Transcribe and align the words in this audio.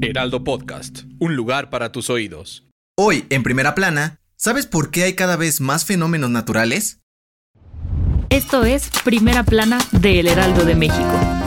Heraldo 0.00 0.44
Podcast, 0.44 1.00
un 1.18 1.36
lugar 1.36 1.70
para 1.70 1.92
tus 1.92 2.10
oídos. 2.10 2.66
Hoy, 2.96 3.26
en 3.30 3.42
primera 3.42 3.74
plana, 3.74 4.20
¿sabes 4.36 4.66
por 4.66 4.90
qué 4.90 5.04
hay 5.04 5.14
cada 5.14 5.36
vez 5.36 5.60
más 5.60 5.84
fenómenos 5.84 6.30
naturales? 6.30 7.00
Esto 8.30 8.64
es 8.64 8.90
Primera 9.04 9.44
Plana 9.44 9.78
de 9.92 10.20
El 10.20 10.28
Heraldo 10.28 10.64
de 10.64 10.74
México. 10.74 11.45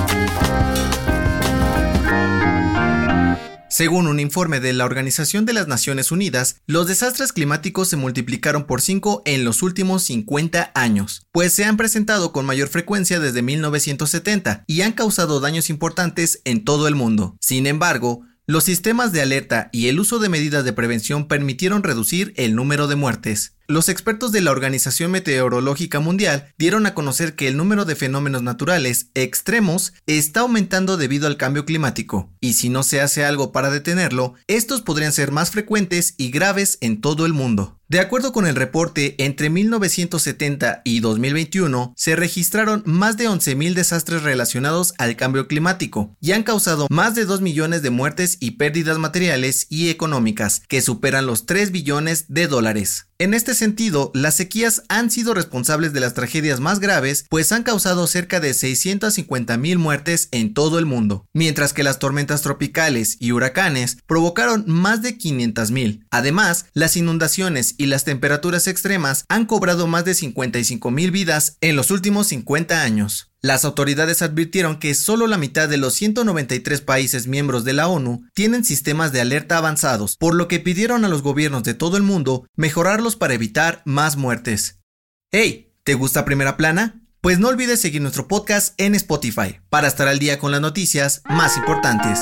Según 3.79 4.07
un 4.07 4.19
informe 4.19 4.59
de 4.59 4.73
la 4.73 4.83
Organización 4.83 5.45
de 5.45 5.53
las 5.53 5.69
Naciones 5.69 6.11
Unidas, 6.11 6.57
los 6.67 6.85
desastres 6.85 7.31
climáticos 7.31 7.87
se 7.87 7.95
multiplicaron 7.95 8.65
por 8.65 8.81
5 8.81 9.21
en 9.23 9.45
los 9.45 9.63
últimos 9.63 10.03
50 10.03 10.73
años, 10.75 11.25
pues 11.31 11.53
se 11.53 11.63
han 11.63 11.77
presentado 11.77 12.33
con 12.33 12.45
mayor 12.45 12.67
frecuencia 12.67 13.21
desde 13.21 13.41
1970 13.41 14.65
y 14.67 14.81
han 14.81 14.91
causado 14.91 15.39
daños 15.39 15.69
importantes 15.69 16.41
en 16.43 16.65
todo 16.65 16.89
el 16.89 16.95
mundo. 16.95 17.37
Sin 17.39 17.67
embargo, 17.67 18.23
los 18.45 18.65
sistemas 18.65 19.13
de 19.13 19.21
alerta 19.21 19.69
y 19.71 19.87
el 19.87 20.01
uso 20.01 20.19
de 20.19 20.27
medidas 20.27 20.65
de 20.65 20.73
prevención 20.73 21.29
permitieron 21.29 21.81
reducir 21.81 22.33
el 22.35 22.55
número 22.55 22.87
de 22.87 22.97
muertes. 22.97 23.55
Los 23.69 23.87
expertos 23.87 24.31
de 24.31 24.41
la 24.41 24.49
Organización 24.49 25.11
Meteorológica 25.11 25.99
Mundial 25.99 26.51
dieron 26.57 26.87
a 26.87 26.95
conocer 26.95 27.35
que 27.35 27.47
el 27.47 27.55
número 27.55 27.85
de 27.85 27.95
fenómenos 27.95 28.41
naturales 28.41 29.11
extremos 29.13 29.93
está 30.07 30.39
aumentando 30.39 30.97
debido 30.97 31.27
al 31.27 31.37
cambio 31.37 31.65
climático, 31.65 32.31
y 32.41 32.53
si 32.53 32.69
no 32.69 32.81
se 32.81 32.99
hace 32.99 33.25
algo 33.25 33.51
para 33.51 33.69
detenerlo, 33.69 34.33
estos 34.47 34.81
podrían 34.81 35.11
ser 35.11 35.31
más 35.31 35.51
frecuentes 35.51 36.15
y 36.17 36.31
graves 36.31 36.79
en 36.81 36.99
todo 36.99 37.27
el 37.27 37.33
mundo. 37.33 37.78
De 37.89 37.99
acuerdo 37.99 38.33
con 38.33 38.45
el 38.45 38.55
reporte, 38.55 39.15
entre 39.17 39.49
1970 39.49 40.83
y 40.85 40.99
2021 40.99 41.95
se 41.97 42.15
registraron 42.15 42.83
más 42.85 43.17
de 43.17 43.27
11.000 43.27 43.73
desastres 43.73 44.21
relacionados 44.21 44.93
al 44.99 45.15
cambio 45.15 45.47
climático 45.47 46.15
y 46.21 46.33
han 46.33 46.43
causado 46.43 46.85
más 46.91 47.15
de 47.15 47.25
2 47.25 47.41
millones 47.41 47.81
de 47.81 47.89
muertes 47.89 48.37
y 48.39 48.51
pérdidas 48.51 48.99
materiales 48.99 49.65
y 49.69 49.89
económicas 49.89 50.61
que 50.67 50.81
superan 50.81 51.25
los 51.25 51.47
3 51.47 51.71
billones 51.71 52.25
de 52.27 52.45
dólares. 52.45 53.07
En 53.21 53.33
este 53.33 53.53
sentido, 53.53 54.11
las 54.13 54.37
sequías 54.37 54.83
han 54.87 55.11
sido 55.11 55.33
responsables 55.33 55.91
de 55.91 55.99
las 55.99 56.13
tragedias 56.13 56.61
más 56.61 56.79
graves, 56.79 57.25
pues 57.29 57.51
han 57.51 57.63
causado 57.63 58.07
cerca 58.07 58.39
de 58.39 58.51
650.000 58.51 59.77
muertes 59.77 60.29
en 60.31 60.53
todo 60.53 60.79
el 60.79 60.85
mundo, 60.85 61.25
mientras 61.33 61.73
que 61.73 61.83
las 61.83 61.99
tormentas 61.99 62.43
tropicales 62.43 63.17
y 63.19 63.33
huracanes 63.33 63.97
provocaron 64.07 64.63
más 64.67 65.01
de 65.01 65.17
500.000. 65.17 66.05
Además, 66.11 66.67
las 66.73 66.95
inundaciones 66.95 67.75
y 67.79 67.85
las 67.85 68.03
temperaturas 68.03 68.67
extremas 68.67 69.23
han 69.29 69.45
cobrado 69.45 69.87
más 69.87 70.03
de 70.03 70.11
55.000 70.11 71.11
vidas 71.11 71.57
en 71.61 71.77
los 71.77 71.91
últimos 71.91 72.27
50 72.27 72.83
años. 72.83 73.31
Las 73.41 73.63
autoridades 73.63 74.21
advirtieron 74.21 74.79
que 74.79 74.93
solo 74.93 75.25
la 75.25 75.37
mitad 75.37 75.69
de 75.69 75.77
los 75.77 75.93
193 75.93 76.81
países 76.81 77.25
miembros 77.25 77.63
de 77.63 77.71
la 77.71 77.87
ONU 77.87 78.25
tienen 78.33 78.65
sistemas 78.65 79.13
de 79.13 79.21
alerta 79.21 79.57
avanzados, 79.57 80.17
por 80.17 80.35
lo 80.35 80.49
que 80.49 80.59
pidieron 80.59 81.05
a 81.05 81.07
los 81.07 81.21
gobiernos 81.21 81.63
de 81.63 81.73
todo 81.73 81.95
el 81.95 82.03
mundo 82.03 82.45
mejorarlos 82.57 83.15
para 83.15 83.33
evitar 83.33 83.81
más 83.85 84.17
muertes. 84.17 84.79
Hey, 85.31 85.71
¿te 85.85 85.93
gusta 85.93 86.25
Primera 86.25 86.57
Plana? 86.57 87.01
Pues 87.21 87.39
no 87.39 87.47
olvides 87.47 87.79
seguir 87.79 88.01
nuestro 88.01 88.27
podcast 88.27 88.73
en 88.77 88.93
Spotify 88.93 89.61
para 89.69 89.87
estar 89.87 90.09
al 90.09 90.19
día 90.19 90.37
con 90.37 90.51
las 90.51 90.59
noticias 90.61 91.21
más 91.29 91.55
importantes. 91.55 92.19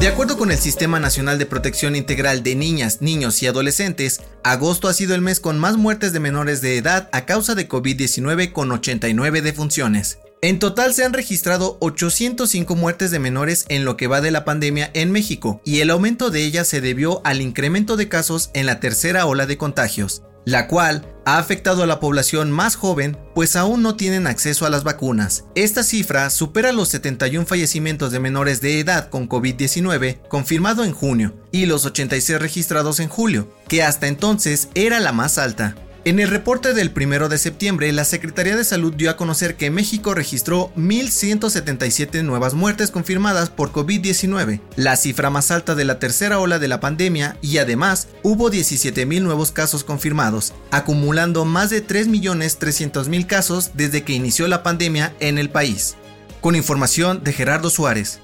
De 0.00 0.06
acuerdo 0.06 0.38
con 0.38 0.52
el 0.52 0.58
Sistema 0.58 1.00
Nacional 1.00 1.40
de 1.40 1.46
Protección 1.46 1.96
Integral 1.96 2.44
de 2.44 2.54
Niñas, 2.54 3.02
Niños 3.02 3.42
y 3.42 3.48
Adolescentes, 3.48 4.20
agosto 4.44 4.86
ha 4.86 4.92
sido 4.92 5.16
el 5.16 5.22
mes 5.22 5.40
con 5.40 5.58
más 5.58 5.76
muertes 5.76 6.12
de 6.12 6.20
menores 6.20 6.60
de 6.60 6.76
edad 6.76 7.08
a 7.10 7.26
causa 7.26 7.56
de 7.56 7.68
COVID-19 7.68 8.52
con 8.52 8.70
89 8.70 9.42
defunciones. 9.42 10.20
En 10.40 10.60
total 10.60 10.94
se 10.94 11.04
han 11.04 11.14
registrado 11.14 11.78
805 11.80 12.76
muertes 12.76 13.10
de 13.10 13.18
menores 13.18 13.64
en 13.70 13.84
lo 13.84 13.96
que 13.96 14.06
va 14.06 14.20
de 14.20 14.30
la 14.30 14.44
pandemia 14.44 14.88
en 14.94 15.10
México, 15.10 15.60
y 15.64 15.80
el 15.80 15.90
aumento 15.90 16.30
de 16.30 16.44
ellas 16.44 16.68
se 16.68 16.80
debió 16.80 17.20
al 17.24 17.40
incremento 17.40 17.96
de 17.96 18.08
casos 18.08 18.50
en 18.54 18.66
la 18.66 18.78
tercera 18.78 19.26
ola 19.26 19.46
de 19.46 19.58
contagios 19.58 20.22
la 20.48 20.66
cual 20.66 21.04
ha 21.26 21.36
afectado 21.36 21.82
a 21.82 21.86
la 21.86 22.00
población 22.00 22.50
más 22.50 22.74
joven 22.74 23.18
pues 23.34 23.54
aún 23.54 23.82
no 23.82 23.96
tienen 23.96 24.26
acceso 24.26 24.64
a 24.64 24.70
las 24.70 24.82
vacunas. 24.82 25.44
Esta 25.54 25.82
cifra 25.82 26.30
supera 26.30 26.72
los 26.72 26.88
71 26.88 27.44
fallecimientos 27.44 28.12
de 28.12 28.18
menores 28.18 28.62
de 28.62 28.80
edad 28.80 29.10
con 29.10 29.28
COVID-19 29.28 30.26
confirmado 30.28 30.84
en 30.84 30.92
junio 30.92 31.34
y 31.52 31.66
los 31.66 31.84
86 31.84 32.40
registrados 32.40 32.98
en 32.98 33.10
julio, 33.10 33.52
que 33.68 33.82
hasta 33.82 34.06
entonces 34.06 34.70
era 34.74 35.00
la 35.00 35.12
más 35.12 35.36
alta. 35.36 35.74
En 36.04 36.20
el 36.20 36.28
reporte 36.28 36.74
del 36.74 36.92
1 36.94 37.28
de 37.28 37.38
septiembre, 37.38 37.90
la 37.90 38.04
Secretaría 38.04 38.56
de 38.56 38.62
Salud 38.62 38.94
dio 38.94 39.10
a 39.10 39.16
conocer 39.16 39.56
que 39.56 39.70
México 39.70 40.14
registró 40.14 40.72
1.177 40.76 42.22
nuevas 42.22 42.54
muertes 42.54 42.92
confirmadas 42.92 43.50
por 43.50 43.72
COVID-19, 43.72 44.60
la 44.76 44.96
cifra 44.96 45.28
más 45.28 45.50
alta 45.50 45.74
de 45.74 45.84
la 45.84 45.98
tercera 45.98 46.38
ola 46.38 46.60
de 46.60 46.68
la 46.68 46.78
pandemia 46.78 47.36
y 47.42 47.58
además 47.58 48.06
hubo 48.22 48.48
17.000 48.48 49.22
nuevos 49.22 49.50
casos 49.50 49.82
confirmados, 49.82 50.54
acumulando 50.70 51.44
más 51.44 51.68
de 51.70 51.84
3.300.000 51.84 53.26
casos 53.26 53.72
desde 53.74 54.04
que 54.04 54.12
inició 54.12 54.46
la 54.46 54.62
pandemia 54.62 55.14
en 55.18 55.36
el 55.36 55.50
país. 55.50 55.96
Con 56.40 56.54
información 56.54 57.24
de 57.24 57.32
Gerardo 57.32 57.70
Suárez. 57.70 58.20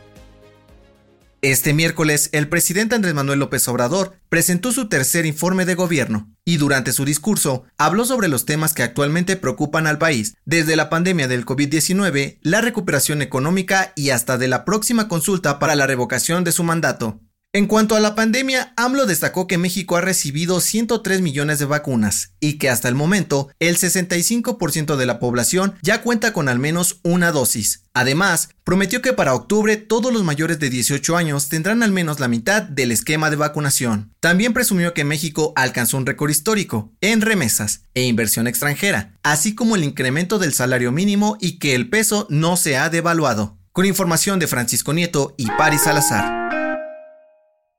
Este 1.43 1.75
miércoles, 1.75 2.31
el 2.33 2.49
presidente 2.49 2.95
Andrés 2.95 3.15
Manuel 3.15 3.41
López 3.41 3.67
Obrador 3.67 4.15
presentó 4.29 4.71
su 4.71 4.89
tercer 4.89 5.27
informe 5.27 5.67
de 5.67 5.75
gobierno 5.75 6.34
y 6.45 6.59
durante 6.59 6.93
su 6.93 7.05
discurso 7.05 7.65
habló 7.79 8.05
sobre 8.05 8.29
los 8.29 8.45
temas 8.45 8.75
que 8.75 8.83
actualmente 8.83 9.37
preocupan 9.37 9.87
al 9.87 9.99
país, 9.99 10.37
desde 10.45 10.77
la 10.77 10.91
pandemia 10.91 11.29
del 11.29 11.47
COVID-19, 11.47 12.39
la 12.43 12.61
recuperación 12.61 13.23
económica 13.23 13.93
y 13.97 14.11
hasta 14.11 14.39
de 14.39 14.49
la 14.49 14.65
próxima 14.65 15.09
consulta 15.09 15.59
para 15.59 15.75
la 15.75 15.87
revocación 15.87 16.45
de 16.45 16.53
su 16.53 16.65
mandato. 16.65 17.21
En 17.57 17.67
cuanto 17.67 17.95
a 17.95 18.01
la 18.01 18.17
pandemia, 18.17 18.73
AMLO 18.77 19.07
destacó 19.07 19.47
que 19.47 19.59
México 19.59 19.97
ha 19.97 20.01
recibido 20.01 20.61
103 20.61 21.21
millones 21.21 21.61
de 21.61 21.67
vacunas 21.67 22.33
y 22.41 22.55
que 22.55 22.69
hasta 22.69 22.89
el 22.89 22.97
momento 22.97 23.49
el 23.61 23.77
65% 23.77 24.97
de 24.97 25.07
la 25.07 25.21
población 25.21 25.77
ya 25.81 26.03
cuenta 26.03 26.33
con 26.33 26.49
al 26.49 26.59
menos 26.59 26.99
una 27.05 27.31
dosis. 27.31 27.85
Además, 27.95 28.49
prometió 28.65 29.03
que 29.03 29.13
para 29.13 29.35
octubre 29.35 29.77
todos 29.77 30.13
los 30.13 30.25
mayores 30.25 30.59
de 30.59 30.69
18 30.69 31.17
años 31.17 31.49
tendrán 31.49 31.85
al 31.85 31.93
menos 31.93 32.19
la 32.19 32.27
mitad 32.27 32.61
del 32.61 32.91
esquema 32.91 33.31
de 33.31 33.37
vacunación. 33.37 34.13
También 34.19 34.53
presumió 34.53 34.93
que 34.93 35.05
México 35.05 35.53
alcanzó 35.55 35.97
un 35.97 36.07
récord 36.07 36.31
histórico 36.31 36.91
en 37.01 37.21
remesas 37.21 37.83
e 37.95 38.03
inversión 38.03 38.49
extranjera, 38.49 39.15
así 39.23 39.55
como 39.55 39.77
el 39.77 39.85
incremento 39.85 40.41
del 40.41 40.55
salario 40.55 40.91
mínimo 40.91 41.37
y 41.41 41.61
que 41.61 41.77
el 41.77 41.89
peso 41.89 42.27
no 42.31 42.57
se 42.57 42.77
ha 42.77 42.91
devaluado. 42.91 43.57
Con 43.71 43.87
información 43.87 44.41
de 44.41 44.49
Francisco 44.49 44.93
Nieto 44.93 45.37
y 45.39 45.47
Paris 45.47 45.83
Salazar. 45.85 46.64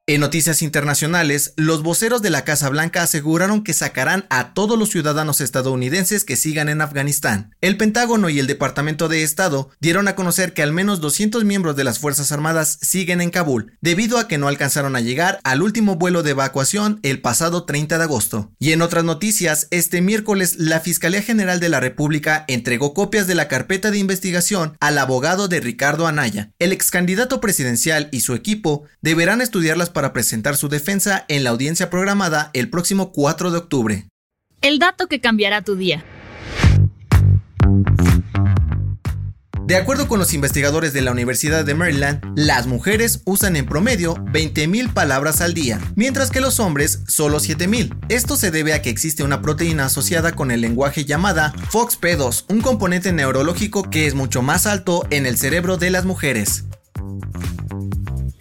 En 0.08 0.22
noticias 0.22 0.62
internacionales, 0.62 1.54
los 1.58 1.82
voceros 1.82 2.22
de 2.22 2.30
la 2.30 2.44
Casa 2.44 2.70
Blanca 2.70 3.02
aseguraron 3.02 3.64
que 3.64 3.74
sacarán 3.74 4.28
a 4.30 4.54
todos 4.54 4.78
los 4.78 4.92
ciudadanos 4.92 5.42
estadounidenses 5.42 6.24
que 6.24 6.36
sigan 6.36 6.70
en 6.70 6.82
Afganistán. 6.82 7.56
El 7.60 7.76
Pentágono 7.76 8.30
y 8.30 8.38
el 8.38 8.46
Departamento 8.46 9.08
de 9.08 9.24
Estado 9.24 9.72
dieron 9.80 10.08
a 10.08 10.14
conocer 10.14 10.54
que 10.54 10.62
al 10.62 10.72
menos 10.72 11.02
200 11.02 11.44
miembros 11.44 11.76
de 11.76 11.86
las 11.86 11.98
Fuerzas 11.98 12.32
Armadas 12.32 12.78
siguen 12.84 13.20
en 13.20 13.32
Kabul, 13.32 13.74
debido 13.82 14.20
a 14.20 14.28
que 14.28 14.38
no 14.38 14.48
alcanzaron 14.48 14.96
a 14.96 15.02
llegar 15.02 15.40
al 15.44 15.64
último 15.64 15.96
vuelo 15.96 16.22
de 16.22 16.32
evacuación 16.32 17.00
el 17.02 17.20
pasado 17.20 17.66
30 17.66 17.98
de 17.98 18.04
agosto. 18.04 18.52
Y 18.60 18.74
en 18.74 18.84
otras 18.84 19.06
noticias, 19.06 19.68
este 19.72 20.02
miércoles 20.02 20.58
la 20.60 20.82
Fiscalía 20.82 21.24
General 21.24 21.60
de 21.60 21.70
la 21.70 21.80
República 21.80 22.46
entregó 22.48 22.94
copias 22.94 23.26
de 23.26 23.34
la 23.34 23.48
carpeta 23.48 23.90
de 23.90 23.98
investigación 23.98 24.78
al 24.80 25.00
abogado 25.00 25.48
de 25.48 25.62
Ricardo 25.62 26.06
Anaya. 26.06 26.52
El 26.60 26.74
ex 26.74 26.92
candidato 26.92 27.42
presidencial 27.42 28.08
y 28.12 28.20
su 28.20 28.36
equipo 28.36 28.84
deberán 29.02 29.42
estudiar 29.42 29.78
las 29.78 29.95
para 29.96 30.14
presentar 30.14 30.58
su 30.58 30.70
defensa 30.70 31.26
en 31.30 31.44
la 31.44 31.50
audiencia 31.50 31.90
programada 31.90 32.52
el 32.54 32.70
próximo 32.70 33.12
4 33.12 33.50
de 33.50 33.58
octubre. 33.58 34.06
El 34.62 34.78
dato 34.78 35.08
que 35.08 35.22
cambiará 35.22 35.64
tu 35.64 35.76
día. 35.76 36.06
De 39.66 39.78
acuerdo 39.78 40.08
con 40.08 40.20
los 40.20 40.36
investigadores 40.36 40.94
de 40.94 41.02
la 41.02 41.12
Universidad 41.12 41.66
de 41.66 41.74
Maryland, 41.74 42.22
las 42.36 42.68
mujeres 42.68 43.22
usan 43.26 43.56
en 43.56 43.66
promedio 43.66 44.14
20.000 44.16 44.94
palabras 44.94 45.42
al 45.42 45.56
día, 45.56 45.80
mientras 45.96 46.30
que 46.30 46.40
los 46.40 46.60
hombres 46.60 47.02
solo 47.08 47.40
7.000. 47.40 47.98
Esto 48.10 48.36
se 48.36 48.52
debe 48.52 48.74
a 48.74 48.84
que 48.84 48.92
existe 48.92 49.24
una 49.24 49.42
proteína 49.42 49.86
asociada 49.86 50.34
con 50.34 50.52
el 50.52 50.62
lenguaje 50.62 51.06
llamada 51.06 51.52
FOXP2, 51.72 52.46
un 52.50 52.62
componente 52.62 53.12
neurológico 53.12 53.90
que 53.90 54.06
es 54.06 54.14
mucho 54.14 54.44
más 54.44 54.68
alto 54.68 55.08
en 55.10 55.26
el 55.26 55.36
cerebro 55.36 55.78
de 55.78 55.90
las 55.90 56.06
mujeres. 56.06 56.66